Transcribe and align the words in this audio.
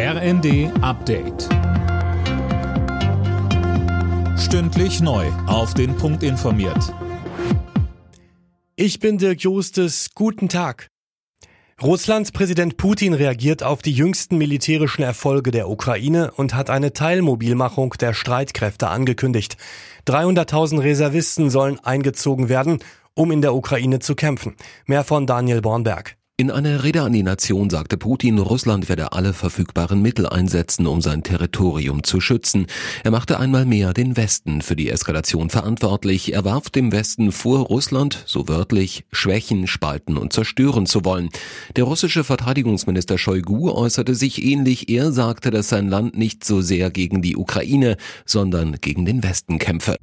RND 0.00 0.70
Update. 0.80 1.48
Stündlich 4.38 5.00
neu. 5.00 5.26
Auf 5.48 5.74
den 5.74 5.96
Punkt 5.96 6.22
informiert. 6.22 6.94
Ich 8.76 9.00
bin 9.00 9.18
Dirk 9.18 9.40
Jostes. 9.40 10.10
Guten 10.14 10.48
Tag. 10.48 10.86
Russlands 11.82 12.30
Präsident 12.30 12.76
Putin 12.76 13.12
reagiert 13.12 13.64
auf 13.64 13.82
die 13.82 13.90
jüngsten 13.90 14.38
militärischen 14.38 15.02
Erfolge 15.02 15.50
der 15.50 15.68
Ukraine 15.68 16.30
und 16.30 16.54
hat 16.54 16.70
eine 16.70 16.92
Teilmobilmachung 16.92 17.92
der 18.00 18.14
Streitkräfte 18.14 18.86
angekündigt. 18.86 19.56
300.000 20.06 20.80
Reservisten 20.80 21.50
sollen 21.50 21.80
eingezogen 21.80 22.48
werden, 22.48 22.78
um 23.14 23.32
in 23.32 23.42
der 23.42 23.52
Ukraine 23.52 23.98
zu 23.98 24.14
kämpfen. 24.14 24.54
Mehr 24.86 25.02
von 25.02 25.26
Daniel 25.26 25.60
Bornberg. 25.60 26.18
In 26.40 26.52
einer 26.52 26.84
Rede 26.84 27.02
an 27.02 27.12
die 27.12 27.24
Nation 27.24 27.68
sagte 27.68 27.96
Putin, 27.96 28.38
Russland 28.38 28.88
werde 28.88 29.10
alle 29.10 29.32
verfügbaren 29.32 30.00
Mittel 30.00 30.24
einsetzen, 30.24 30.86
um 30.86 31.00
sein 31.00 31.24
Territorium 31.24 32.04
zu 32.04 32.20
schützen. 32.20 32.66
Er 33.02 33.10
machte 33.10 33.40
einmal 33.40 33.66
mehr 33.66 33.92
den 33.92 34.16
Westen 34.16 34.62
für 34.62 34.76
die 34.76 34.88
Eskalation 34.88 35.50
verantwortlich. 35.50 36.32
Er 36.32 36.44
warf 36.44 36.70
dem 36.70 36.92
Westen 36.92 37.32
vor, 37.32 37.66
Russland, 37.66 38.22
so 38.24 38.46
wörtlich, 38.46 39.04
schwächen, 39.10 39.66
spalten 39.66 40.16
und 40.16 40.32
zerstören 40.32 40.86
zu 40.86 41.04
wollen. 41.04 41.30
Der 41.74 41.82
russische 41.82 42.22
Verteidigungsminister 42.22 43.18
Shoigu 43.18 43.72
äußerte 43.72 44.14
sich 44.14 44.40
ähnlich. 44.40 44.88
Er 44.88 45.10
sagte, 45.10 45.50
dass 45.50 45.68
sein 45.68 45.88
Land 45.88 46.16
nicht 46.16 46.44
so 46.44 46.60
sehr 46.60 46.92
gegen 46.92 47.20
die 47.20 47.36
Ukraine, 47.36 47.96
sondern 48.26 48.76
gegen 48.80 49.04
den 49.04 49.24
Westen 49.24 49.58
kämpfe. 49.58 49.96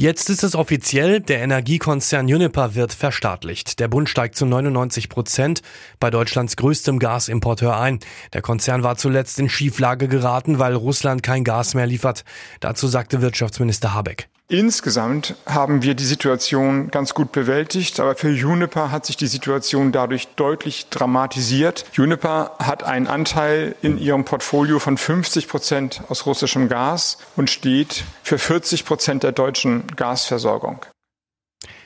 Jetzt 0.00 0.30
ist 0.30 0.42
es 0.44 0.54
offiziell, 0.54 1.20
der 1.20 1.42
Energiekonzern 1.42 2.24
Uniper 2.24 2.74
wird 2.74 2.94
verstaatlicht. 2.94 3.80
Der 3.80 3.88
Bund 3.88 4.08
steigt 4.08 4.34
zu 4.34 4.46
99 4.46 5.10
Prozent 5.10 5.60
bei 5.98 6.08
Deutschlands 6.08 6.56
größtem 6.56 6.98
Gasimporteur 6.98 7.78
ein. 7.78 7.98
Der 8.32 8.40
Konzern 8.40 8.82
war 8.82 8.96
zuletzt 8.96 9.38
in 9.38 9.50
Schieflage 9.50 10.08
geraten, 10.08 10.58
weil 10.58 10.74
Russland 10.74 11.22
kein 11.22 11.44
Gas 11.44 11.74
mehr 11.74 11.84
liefert. 11.84 12.24
Dazu 12.60 12.86
sagte 12.88 13.20
Wirtschaftsminister 13.20 13.92
Habeck. 13.92 14.30
Insgesamt 14.50 15.36
haben 15.46 15.84
wir 15.84 15.94
die 15.94 16.04
Situation 16.04 16.90
ganz 16.90 17.14
gut 17.14 17.30
bewältigt, 17.30 18.00
aber 18.00 18.16
für 18.16 18.30
Juniper 18.30 18.90
hat 18.90 19.06
sich 19.06 19.16
die 19.16 19.28
Situation 19.28 19.92
dadurch 19.92 20.26
deutlich 20.34 20.88
dramatisiert. 20.90 21.84
Juniper 21.92 22.56
hat 22.58 22.82
einen 22.82 23.06
Anteil 23.06 23.76
in 23.80 23.96
ihrem 23.96 24.24
Portfolio 24.24 24.80
von 24.80 24.98
50 24.98 25.46
Prozent 25.46 26.02
aus 26.08 26.26
russischem 26.26 26.68
Gas 26.68 27.18
und 27.36 27.48
steht 27.48 28.02
für 28.24 28.38
40 28.38 28.84
Prozent 28.84 29.22
der 29.22 29.30
deutschen 29.30 29.86
Gasversorgung. 29.94 30.84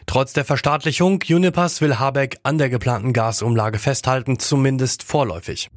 Trotz 0.07 0.33
der 0.33 0.47
Verstaatlichung 0.47 1.20
Junipers 1.23 1.83
will 1.83 1.98
Habeck 1.98 2.39
an 2.45 2.57
der 2.57 2.70
geplanten 2.70 3.12
Gasumlage 3.12 3.79
festhalten, 3.79 4.39
zumindest 4.39 5.03
vorläufig. 5.03 5.69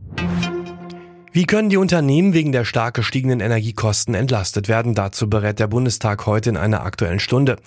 Wie 1.31 1.45
können 1.45 1.69
die 1.69 1.77
Unternehmen 1.77 2.33
wegen 2.33 2.51
der 2.51 2.65
stark 2.65 2.95
gestiegenen 2.95 3.41
Energiekosten 3.41 4.13
entlastet 4.15 4.67
werden? 4.67 4.95
Dazu 4.95 5.29
berät 5.29 5.59
der 5.59 5.67
Bundestag 5.67 6.25
heute 6.25 6.49
in 6.49 6.57
einer 6.57 6.83
aktuellen 6.83 7.19
Stunde. 7.19 7.57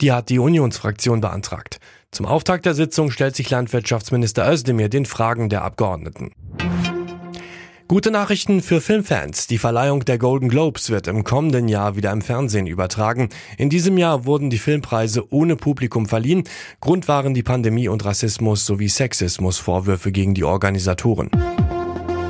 Die 0.00 0.12
hat 0.12 0.30
die 0.30 0.38
Unionsfraktion 0.38 1.20
beantragt. 1.20 1.78
Zum 2.10 2.26
Auftakt 2.26 2.66
der 2.66 2.74
Sitzung 2.74 3.10
stellt 3.10 3.36
sich 3.36 3.50
Landwirtschaftsminister 3.50 4.50
Özdemir 4.50 4.88
den 4.88 5.06
Fragen 5.06 5.48
der 5.48 5.62
Abgeordneten. 5.62 6.32
Gute 7.86 8.10
Nachrichten 8.10 8.62
für 8.62 8.80
Filmfans. 8.80 9.46
Die 9.46 9.58
Verleihung 9.58 10.04
der 10.06 10.16
Golden 10.16 10.48
Globes 10.48 10.88
wird 10.88 11.06
im 11.08 11.24
kommenden 11.24 11.68
Jahr 11.68 11.94
wieder 11.94 12.10
im 12.10 12.22
Fernsehen 12.22 12.66
übertragen. 12.66 13.28
In 13.58 13.68
diesem 13.68 13.98
Jahr 13.98 14.24
wurden 14.24 14.48
die 14.48 14.58
Filmpreise 14.58 15.30
ohne 15.30 15.56
Publikum 15.56 16.06
verliehen. 16.06 16.44
Grund 16.80 17.06
waren 17.06 17.34
die 17.34 17.42
Pandemie 17.42 17.88
und 17.88 18.04
Rassismus 18.04 18.64
sowie 18.64 18.88
Sexismusvorwürfe 18.88 20.10
gegen 20.10 20.32
die 20.32 20.44
Organisatoren. 20.44 21.30